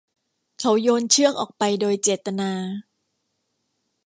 [0.59, 2.51] เขาโยนเชือกออกไปโดยเจตนา